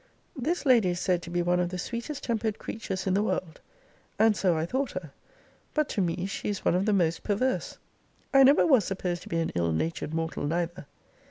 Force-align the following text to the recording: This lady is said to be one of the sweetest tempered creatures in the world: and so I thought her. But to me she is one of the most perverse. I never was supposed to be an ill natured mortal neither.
This 0.35 0.65
lady 0.65 0.89
is 0.89 0.99
said 0.99 1.21
to 1.21 1.29
be 1.29 1.43
one 1.43 1.59
of 1.59 1.69
the 1.69 1.77
sweetest 1.77 2.23
tempered 2.23 2.57
creatures 2.57 3.05
in 3.05 3.13
the 3.13 3.21
world: 3.21 3.61
and 4.17 4.35
so 4.35 4.57
I 4.57 4.65
thought 4.65 4.93
her. 4.93 5.11
But 5.75 5.89
to 5.89 6.01
me 6.01 6.25
she 6.25 6.49
is 6.49 6.65
one 6.65 6.73
of 6.73 6.87
the 6.87 6.91
most 6.91 7.21
perverse. 7.21 7.77
I 8.33 8.41
never 8.41 8.65
was 8.65 8.83
supposed 8.83 9.21
to 9.21 9.29
be 9.29 9.37
an 9.37 9.51
ill 9.53 9.71
natured 9.71 10.11
mortal 10.15 10.47
neither. 10.47 10.87